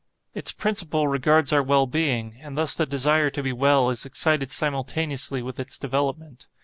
[0.33, 4.49] Its principle regards our well being; and thus the desire to be well is excited
[4.49, 6.47] simultaneously with its development.